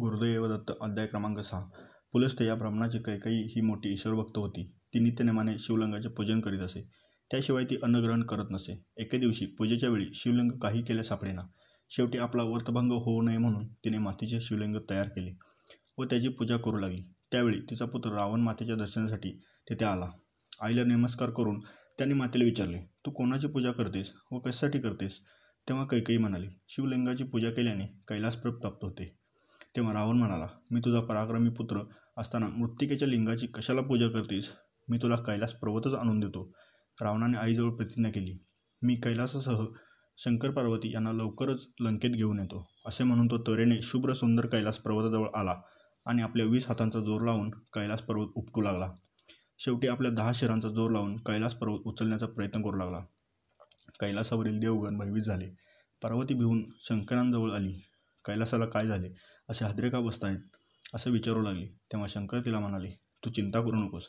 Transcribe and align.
गुरुदैव 0.00 0.56
दत्त 0.56 0.72
अध्याय 0.80 1.06
क्रमांक 1.06 1.38
सहा. 1.40 1.60
पुलस्त्य 2.12 2.46
या 2.46 2.54
ब्राह्मणाची 2.54 2.98
कैकई 2.98 3.36
ही 3.42 3.60
मोठी 3.60 3.92
ईश्वरभक्त 3.92 4.38
होती. 4.38 4.72
ती 4.94 4.98
नित्यनेमाने 4.98 5.58
शिवलिंगाचे 5.58 6.08
पूजन 6.08 6.40
करीत 6.40 6.58
असे. 6.58 6.82
त्याशिवाय 7.30 7.64
ती 7.64 7.76
अन्नग्रहण 7.82 8.22
करत 8.22 8.44
नसे. 8.50 8.84
एके 8.96 9.18
दिवशी 9.18 9.46
पूजेच्या 9.46 9.90
वेळी 9.90 10.04
शिवलिंग 10.14 10.50
काही 10.50 10.82
केले 10.82 11.04
सापडेना. 11.04 11.42
शेवटी 11.90 12.18
आपला 12.18 12.42
व्रतभंग 12.42 12.92
होऊ 12.92 13.22
नये 13.22 13.38
म्हणून 13.38 13.66
तिने 13.66 13.98
मातीचे 13.98 14.40
शिवलिंग 14.40 14.76
तयार 14.90 15.08
केले 15.08 15.36
व 15.98 16.04
त्याची 16.04 16.28
पूजा 16.28 16.56
करू 16.56 16.76
लागली. 16.76 17.02
त्यावेळी 17.32 17.60
तिचा 17.60 17.86
पुत्र 17.86 18.10
रावण 18.10 18.40
मातेच्या 18.40 18.76
दर्शनासाठी 18.76 19.38
तिथे 19.70 19.84
आला. 19.84 20.10
आईला 20.60 20.84
नमस्कार 20.84 21.30
करून 21.30 21.60
त्याने 21.98 22.14
मातेला 22.14 22.44
विचारले 22.44 22.78
तू 23.06 23.10
कोणाची 23.10 23.46
पूजा 23.46 23.72
करतेस 23.72 24.12
व 24.32 24.38
कशासाठी 24.38 24.80
करतेस? 24.80 25.20
तेव्हा 25.68 25.86
कैकई 25.86 26.16
म्हणाली 26.16 26.48
शिवलिंगाची 26.68 27.24
पूजा 27.24 27.50
केल्याने 27.50 27.86
कैलास 28.08 28.36
प्राप्त 28.36 28.84
होते. 28.84 29.17
तेव्हा 29.78 29.92
रावण 29.94 30.16
म्हणाला 30.18 30.46
मी 30.70 30.80
तुझा 30.80 31.00
पराक्रमी 31.00 31.50
पुत्र 31.50 31.80
असताना 32.16 32.46
मृत्तिकेच्या 32.48 33.08
लिंगाची 33.08 33.46
कशाला 33.46 33.80
पूजा 33.80 34.08
करतेस? 34.08 34.50
मी 34.88 34.98
तुला 34.98 35.16
कैलास 35.16 35.52
पर्वतच 35.52 35.94
आणून 35.94 36.20
देतो. 36.20 36.52
रावणाने 37.02 37.38
आईजवळ 37.38 37.70
प्रतिज्ञा 37.70 38.10
केली 38.10 38.38
मी 38.82 38.94
कैलासासह 38.94 39.64
शंकर 40.18 40.50
पार्वती 40.50 40.92
यांना 40.94 41.12
लवकरच 41.12 41.66
लंकेत 41.80 42.10
घेऊन 42.10 42.40
येतो. 42.40 42.68
असे 42.86 43.04
म्हणून 43.04 43.26
तो 43.26 43.38
तऱ्हेने 43.38 43.82
शुभ्र 43.82 44.12
सुंदर 44.12 44.46
कैलास 44.46 44.78
पर्वताजवळ 44.78 45.28
आला 45.34 45.54
आणि 46.06 46.22
आपल्या 46.22 46.46
वीस 46.46 46.68
हातांचा 46.68 47.00
जोर 47.00 47.22
लावून 47.22 47.50
कैलास 47.50 48.02
पर्वत 48.02 48.26
उपटू 48.34 48.60
लागला. 48.60 48.92
शेवटी 49.58 49.88
आपल्या 49.88 50.10
दहा 50.10 50.32
शिरांचा 50.34 50.68
जोर 50.68 50.90
लावून 50.90 51.16
कैलास 51.16 51.54
पर्वत 51.54 51.78
उचलण्याचा 51.84 52.26
प्रयत्न 52.26 52.62
करू 52.62 52.76
लागला. 52.76 53.00
कैलासावरील 54.00 54.58
देवगण 54.60 54.98
भयभीत 54.98 55.22
झाले. 55.22 55.48
पार्वती 56.02 56.34
भिवून 56.34 56.64
शंकरांजवळ 56.82 57.50
आली. 57.50 57.87
कैलासाला 58.28 58.66
काय 58.66 58.86
झाले? 58.86 59.08
असे 59.48 59.64
हादरे 59.64 59.90
का 59.90 60.00
बसत 60.00 60.24
आहेत 60.24 60.56
असं 60.94 61.10
विचारू 61.10 61.42
लागले. 61.42 61.66
तेव्हा 61.66 62.08
शंकर 62.08 62.40
तिला 62.44 62.60
म्हणाले 62.60 62.90
तू 63.24 63.30
चिंता 63.30 63.60
करू 63.60 63.76
नकोस. 63.76 64.08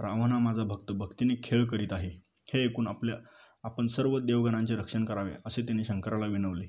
रावण 0.00 0.32
हा 0.32 0.38
माझा 0.38 0.64
भक्त. 0.64 0.92
भक्तीने 0.92 1.34
खेळ 1.44 1.64
करीत 1.64 1.92
आहे. 1.92 2.10
हे 2.54 2.64
ऐकून 2.64 2.88
आपल्या 2.88 3.16
आपण 3.64 3.86
सर्व 3.86 4.18
देवगणांचे 4.18 4.76
रक्षण 4.76 5.04
करावे 5.04 5.32
असे 5.46 5.62
त्याने 5.62 5.84
शंकराला 5.84 6.26
विनवले. 6.26 6.66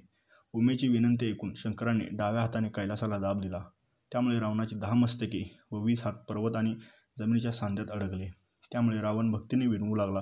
उमेची 0.54 0.88
विनंती 0.88 1.30
ऐकून 1.30 1.54
शंकराने 1.56 2.06
डाव्या 2.12 2.42
हाताने 2.42 2.70
कैलासाला 2.70 3.18
दाब 3.18 3.42
दिला. 3.42 3.64
त्यामुळे 4.12 4.40
रावणाची 4.40 4.76
दहा 4.76 4.94
मस्तके 4.94 5.58
व 5.72 5.84
वीस 5.84 6.02
हात 6.06 6.14
पर्वत 6.14 6.56
आणि 6.56 6.76
जमिनीच्या 7.20 7.52
सांध्यात 7.52 7.92
अडकले. 7.92 8.28
त्यामुळे 8.72 9.02
रावण 9.02 9.32
भक्तीने 9.32 9.68
विनवू 9.68 9.96
लागला 9.96 10.22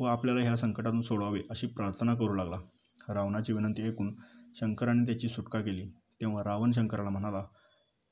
व 0.00 0.04
आपल्याला 0.04 0.40
ह्या 0.40 0.56
संकटातून 0.56 1.00
सोडवावे 1.00 1.40
अशी 1.50 1.66
प्रार्थना 1.66 2.14
करू 2.14 2.34
लागला. 2.34 2.56
रावणाची 3.08 3.52
विनंती 3.52 3.82
ऐकून 3.82 4.14
शंकराने 4.56 5.06
त्याची 5.06 5.28
सुटका 5.28 5.60
केली. 5.60 5.90
तेव्हा 6.20 6.44
रावण 6.44 6.72
शंकराला 6.72 7.10
म्हणाला 7.10 7.42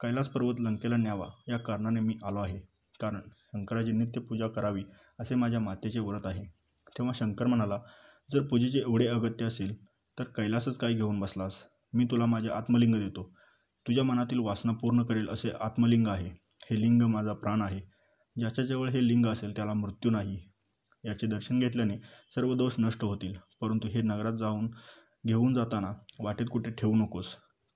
कैलास 0.00 0.28
पर्वत 0.28 0.54
लंकेला 0.60 0.96
न्यावा 0.96 1.26
या 1.48 1.58
कारणाने 1.58 2.00
मी 2.00 2.18
आलो 2.24 2.38
आहे. 2.38 2.58
कारण 3.00 3.20
शंकराची 3.32 3.92
नित्य 3.92 4.20
पूजा 4.20 4.48
करावी 4.48 4.82
असे 5.20 5.34
माझ्या 5.34 5.60
मातेचे 5.60 5.98
व्रत 5.98 6.26
आहे. 6.26 6.44
तेव्हा 6.98 7.12
शंकर 7.14 7.46
म्हणाला 7.46 7.78
जर 8.32 8.42
पूजेचे 8.42 8.78
एवढे 8.78 9.06
अगत्य 9.06 9.44
असेल 9.44 9.74
तर 10.18 10.24
कैलासच 10.24 10.76
काय 10.76 10.94
घेऊन 10.94 11.20
बसलास. 11.20 11.54
मी 11.92 12.04
तुला 12.04 12.26
माझे 12.26 12.48
आत्मलिंग 12.48 12.94
देतो. 12.94 13.32
तुझ्या 13.86 14.04
मनातील 14.04 14.38
वासना 14.38 14.72
पूर्ण 14.72 15.02
करेल 15.02 15.28
असे 15.28 15.50
आत्मलिंग 15.60 16.06
आहे. 16.06 16.30
हे 16.70 16.80
लिंग 16.80 17.02
माझा 17.02 17.32
प्राण 17.32 17.62
आहे. 17.62 17.80
ज्याच्याजवळ 18.36 18.88
हे 18.88 19.08
लिंग 19.08 19.26
असेल 19.26 19.56
त्याला 19.56 19.72
मृत्यू 19.72 20.10
नाही. 20.10 20.48
याचे 21.04 21.26
दर्शन 21.26 21.58
घेतल्याने 21.58 21.96
सर्व 22.34 22.54
दोष 22.54 22.74
नष्ट 22.78 23.04
होतील. 23.04 23.34
परंतु 23.60 23.88
हे 23.88 24.02
नगरात 24.02 24.32
जाऊन 24.32 24.68
घेऊन 25.26 25.54
जाताना 25.54 25.92
वाटेत 26.20 26.46
कुठे 26.52 26.70
ठेवू 26.70 26.94
नकोस. 26.96 27.26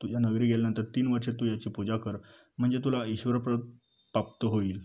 तुझ्या 0.02 0.20
नगरी 0.20 0.46
गेल्यानंतर 0.46 0.82
तीन 0.84 1.12
वर्षे 1.12 1.32
तू 1.32 1.44
याची 1.44 1.70
पूजा 1.70 1.96
कर 1.96 2.16
म्हणजे 2.58 2.78
तुला 2.78 3.04
ईश्वर 3.04 3.38
प्राप्त 3.38 4.44
होईल. 4.44 4.82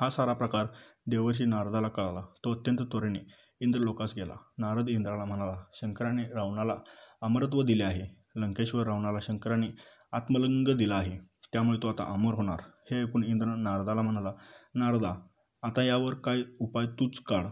हा 0.00 0.10
सारा 0.10 0.32
प्रकार 0.32 0.66
देवर्षी 1.06 1.44
नारदाला 1.44 1.88
कळाला. 1.88 2.20
तो 2.44 2.52
अत्यंत 2.52 2.78
त्वरेने 2.78 3.18
इंद्रलोकास 3.60 4.14
गेला. 4.16 4.34
नारद 4.58 4.88
इंद्राला 4.88 5.24
म्हणाला 5.24 5.56
शंकराने 5.74 6.22
रावणाला 6.22 6.76
अमरत्व 7.22 7.62
दिले 7.62 7.82
आहे. 7.82 8.22
लंकेश्वर 8.36 8.86
रावणाला 8.86 9.18
शंकराने 9.22 9.66
आत्मलिंग 10.12 10.76
दिला 10.76 10.94
आहे. 10.94 11.18
त्यामुळे 11.52 11.78
तो 11.82 11.88
आता 11.88 12.04
अमर 12.04 12.34
होणार. 12.34 12.60
हे 12.90 13.02
ऐकून 13.02 13.24
इंद्र 13.24 13.46
नारदाला 13.46 14.02
म्हणाला 14.02 14.32
नारदा 14.74 15.14
आता 15.62 15.82
यावर 15.82 16.14
काय 16.14 16.42
उपाय 16.60 16.86
तूच 16.86 17.18
काढ. 17.26 17.46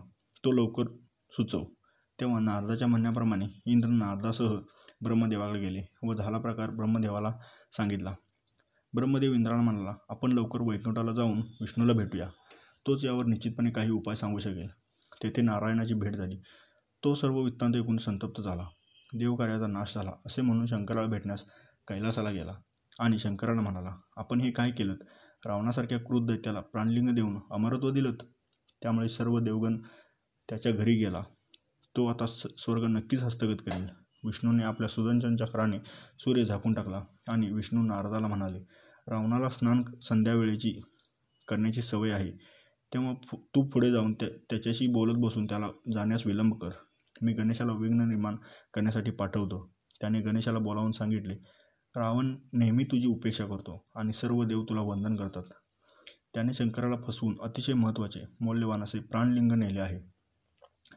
तो 0.44 0.52
लवकर 0.52 0.84
सुचव. 1.32 1.64
तेव्हा 2.20 2.40
नारदाच्या 2.40 2.88
म्हणण्याप्रमाणे 2.88 3.46
इंद्र 3.66 3.88
नारदासह 3.88 4.56
ब्रह्मदेवाकडे 5.04 5.60
गेले 5.60 5.82
व 6.02 6.14
झाला 6.14 6.38
प्रकार 6.38 6.70
ब्रह्मदेवाला 6.70 7.32
सांगितला. 7.76 8.14
ब्रह्मदेव 8.94 9.32
इंद्राला 9.32 9.62
म्हणाला 9.62 9.94
आपण 10.08 10.32
लवकर 10.32 10.60
वैकुंठाला 10.60 11.12
जाऊन 11.12 11.38
विष्णूला 11.38 11.92
भेटूया. 11.92 12.28
तोच 12.86 13.04
यावर 13.04 13.24
निश्चितपणे 13.24 13.70
काही 13.70 13.90
उपाय 13.90 14.16
सांगू 14.16 14.38
शकेल. 14.38 14.68
तेथे 15.22 15.42
नारायणाची 15.42 15.94
भेट 15.94 16.16
झाली. 16.16 16.36
तो 17.04 17.14
सर्व 17.14 17.40
वृत्तांत 17.40 17.76
ऐकून 17.76 17.96
संतप्त 17.96 18.40
झाला. 18.40 18.66
देवकार्याचा 19.14 19.66
नाश 19.66 19.94
झाला 19.94 20.12
असे 20.26 20.42
म्हणून 20.42 20.66
शंकराला 20.66 21.06
भेटण्यास 21.06 21.44
कैलासाला 21.88 22.30
गेला 22.30 22.52
आणि 23.00 23.18
शंकराला 23.18 23.60
म्हणाला 23.60 23.96
आपण 24.16 24.40
हे 24.40 24.50
काय 24.50 24.70
केलं 24.70 24.94
रावणासारख्या 25.46 25.98
क्रुद्ध 25.98 26.30
दैत्याला 26.30 26.60
प्राणलिंग 26.60 27.14
देऊन 27.14 27.38
अमरत्व 27.50 27.90
दिलं 27.90 28.12
त्यामुळे 28.82 29.08
सर्व 29.08 29.38
देवगण 29.38 29.78
त्याच्या 30.48 30.72
घरी 30.72 30.94
गेला. 30.94 31.22
तो 31.96 32.06
आता 32.06 32.26
स्वर्ग 32.26 32.84
नक्कीच 32.84 33.22
हस्तगत 33.22 33.60
करेल. 33.66 33.86
विष्णूने 34.24 34.64
आपल्या 34.64 34.88
सुदर्शन 34.88 35.36
चक्राने 35.36 35.78
सूर्य 36.18 36.44
झाकून 36.44 36.74
टाकला 36.74 37.02
आणि 37.28 37.50
विष्णू 37.50 37.82
नारदाला 37.82 38.26
म्हणाले 38.26 38.58
रावणाला 39.08 39.48
स्नान 39.48 39.82
संध्यावेळेची 40.02 40.80
करण्याची 41.48 41.82
सवय 41.82 42.10
आहे. 42.10 42.30
तेव्हा 42.94 43.14
तू 43.54 43.62
पुढे 43.62 43.90
जाऊन 43.92 44.12
त्या 44.14 44.28
त्याच्याशी 44.50 44.86
बोलत 44.86 45.14
बसून 45.18 45.46
त्याला 45.46 45.68
जाण्यास 45.94 46.26
विलंब 46.26 46.54
कर. 46.54 46.70
मी 47.22 47.32
गणेशाला 47.32 47.72
विघ्न 47.72 48.08
निर्माण 48.08 48.36
करण्यासाठी 48.74 49.10
पाठवतो. 49.10 49.72
त्याने 50.00 50.20
गणेशाला 50.20 50.58
बोलावून 50.58 50.92
सांगितले 50.92 51.34
रावण 51.96 52.36
नेहमी 52.52 52.84
तुझी 52.84 53.06
उपेक्षा 53.06 53.46
करतो 53.46 53.88
आणि 53.94 54.12
सर्व 54.12 54.44
देव 54.44 54.62
तुला 54.64 54.80
वंदन 54.80 55.16
करतात. 55.16 55.42
त्याने 56.34 56.52
शंकराला 56.52 56.96
फसवून 57.06 57.36
अतिशय 57.42 57.72
महत्त्वाचे 57.72 58.20
मौल्यवान 58.40 58.82
असे 58.82 58.98
प्राणलिंग 58.98 59.52
नेले 59.52 59.80
आहे. 59.80 59.98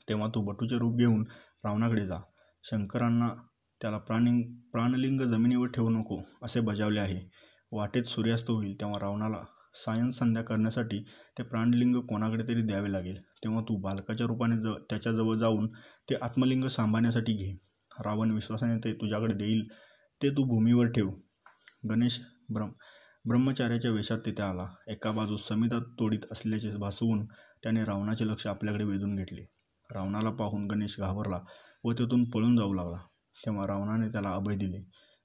तेव्हा 0.09 0.27
तू 0.27 0.41
बटूचे 0.41 0.77
रूप 0.77 0.97
घेऊन 0.97 1.23
रावणाकडे 1.65 2.05
जा. 2.07 2.19
शंकरांना 2.63 3.33
त्याला 3.81 3.97
प्राणिंग 3.97 4.41
प्राणलिंग 4.71 5.21
जमिनीवर 5.21 5.67
ठेवू 5.67 5.89
नको 5.89 6.21
असे 6.43 6.59
बजावले 6.59 6.99
आहे. 6.99 7.19
वाटेत 7.71 8.03
सूर्यास्त 8.03 8.49
होईल 8.49 8.79
तेव्हा 8.81 8.99
रावणाला 8.99 9.43
सायन 9.75 10.11
संध्या 10.11 10.43
करण्यासाठी 10.43 10.99
ते 11.37 11.43
प्राणलिंग 11.43 11.95
कोणाकडे 12.09 12.43
तरी 12.47 12.61
द्यावे 12.61 12.91
लागेल. 12.91 13.17
तेव्हा 13.43 13.61
तू 13.61 13.77
बालकाच्या 13.81 14.27
रूपाने 14.27 14.55
ज 14.61 14.73
त्याच्याजवळ 14.89 15.37
जाऊन 15.39 15.67
ते 16.09 16.15
आत्मलिंग 16.21 16.67
सांभाळण्यासाठी 16.67 17.33
घे. 17.33 17.51
रावण 18.05 18.31
विश्वासाने 18.31 18.77
ते 18.83 18.93
तुझ्याकडे 18.93 19.33
देईल 19.33 19.67
ते 20.21 20.29
तू 20.29 20.43
भूमीवर 20.43 20.87
ठेव. 20.87 21.09
गणेश 21.89 22.19
ब्रह्म 22.53 22.71
ब्रह्मचार्याच्या 23.25 23.91
वेशात 23.91 24.19
तिथे 24.25 24.43
आला. 24.43 24.67
एका 24.87 25.11
बाजूस 25.11 25.47
समिता 25.47 25.79
तोडीत 25.99 26.31
असल्याचे 26.31 26.77
भासवून 26.77 27.25
त्याने 27.63 27.83
रावणाचे 27.85 28.27
लक्ष 28.27 28.47
आपल्याकडे 28.47 28.83
वेधून 28.83 29.15
घेतले. 29.15 29.45
रावणाला 29.89 30.31
पाहून 30.31 30.67
गणेश 30.67 30.99
घाबरला. 30.99 31.39
व 31.83 31.91
तेथून 31.91 32.29
पळून 32.29 32.55
जाऊ 32.57 32.73
लागला. 32.73 32.97
तेव्हा 33.45 33.67
रावणाने 33.67 34.07
त्याला 34.07 34.29
अभय 34.29 34.55
दिले. 34.55 34.77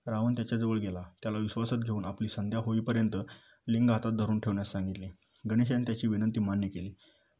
रावण 0.06 0.34
त्याच्याजवळ 0.34 0.78
गेला. 0.78 1.02
त्याला 1.22 1.38
विश्वासात 1.38 1.78
घेऊन 1.78 2.04
आपली 2.04 2.28
संध्या 2.28 2.60
होईपर्यंत 2.60 3.16
लिंग 3.68 3.90
हातात 3.90 4.12
धरून 4.12 4.40
ठेवण्यास 4.40 4.72
सांगितले. 4.72 5.08
गणेशाने 5.50 5.84
त्याची 5.84 6.06
विनंती 6.06 6.40
मान्य 6.40 6.68
केली. 6.68 6.94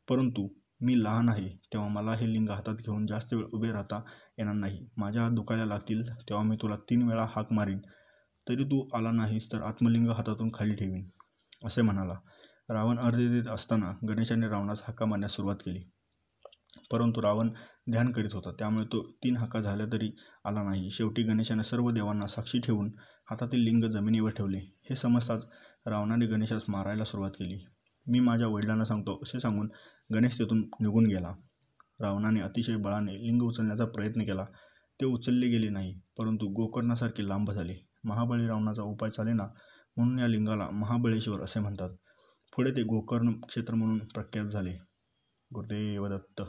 परंतु 0.08 0.48
मी 0.80 1.02
लहान 1.02 1.28
आहे 1.28 1.48
तेव्हा 1.72 1.88
मला 1.88 2.12
हे 2.12 2.32
लिंग 2.32 2.48
हातात 2.48 2.74
घेऊन 2.74 3.06
जास्त 3.06 3.34
वेळ 3.34 3.44
उभे 3.52 3.70
राहता 3.72 4.00
येणार 4.38 4.54
नाही. 4.54 4.86
माझ्या 4.96 5.22
हात 5.22 5.30
दुखायला 5.30 5.64
लागतील 5.64 6.08
तेव्हा 6.08 6.44
मी 6.44 6.56
तुला 6.56 6.76
तीन 6.76 7.02
वेळा 7.02 7.26
हाक 7.36 7.52
मारीन. 7.52 7.78
तरी 8.48 8.64
तू 8.64 8.88
आला 8.94 9.10
नाहीस 9.10 9.52
तर 9.52 9.62
आत्मलिंग 9.62 10.08
हातातून 10.08 10.50
खाली 10.54 10.72
ठेवीन 10.72 11.08
असे 11.64 11.82
म्हणाला. 11.82 12.14
रावण 12.70 12.98
अर्ध 12.98 13.18
देत 13.18 13.48
असताना 13.48 13.92
गणेशाने 14.08 14.48
रावणास 14.48 14.82
हाका 14.86 15.06
मारण्यास 15.06 15.32
सुरुवात 15.32 15.56
केली. 15.56 15.82
परंतु 16.90 17.22
रावण 17.22 17.50
ध्यान 17.90 18.12
करीत 18.12 18.34
होता. 18.34 18.52
त्यामुळे 18.52 18.84
तो 18.84 19.02
तीन 19.24 19.36
हाका 19.36 19.60
झाल्या 19.60 19.86
तरी 19.86 20.10
आला 20.44 20.62
नाही. 20.62 20.90
शेवटी 20.90 21.22
गणेशाने 21.22 21.62
सर्व 21.62 21.90
देवांना 21.90 22.26
साक्षी 22.26 22.58
ठेवून 22.58 22.90
हातातील 23.30 23.60
लिंग 23.60 23.84
जमिनीवर 23.84 24.30
ठेवले. 24.30 24.58
हे 24.58 24.96
समजताच 24.96 25.44
रावणाने 25.86 26.26
गणेशास 26.26 26.62
मारायला 26.68 27.04
सुरुवात 27.04 27.30
केली. 27.30 27.64
मी 28.06 28.20
माझ्या 28.20 28.48
वडिलांना 28.48 28.84
सांगतो 28.84 29.18
असे 29.22 29.40
सांगून 29.40 29.68
गणेश 30.14 30.38
तेथून 30.38 30.58
निघून 30.58 31.06
गेला. 31.06 31.34
रावणाने 32.00 32.40
अतिशय 32.40 32.76
बळाने 32.76 33.12
लिंग 33.12 33.42
उचलण्याचा 33.42 33.84
प्रयत्न 33.84 34.20
केला. 34.20 34.44
ते 35.00 35.06
उचलले 35.06 35.48
गेले 35.48 35.68
नाही 35.68 36.00
परंतु 36.18 36.46
गोकर्णासारखे 36.46 37.28
लांब 37.28 37.50
झाले. 37.50 37.74
महाबळी 38.04 38.46
रावणाचा 38.46 38.82
उपाय 38.82 39.10
चालेना 39.10 39.46
म्हणून 39.96 40.18
या 40.18 40.26
लिंगाला 40.26 40.68
महाबळेश्वर 40.70 41.40
असे 41.40 41.60
म्हणतात. 41.60 41.90
पुढे 42.56 42.70
ते 42.70 42.82
गोकर्ण 42.82 43.32
क्षेत्र 43.48 43.74
म्हणून 43.74 43.98
प्रख्यात 43.98 44.46
झाले. 44.46 44.72
गुरुदेव 45.54 46.06
दत्त 46.06 46.42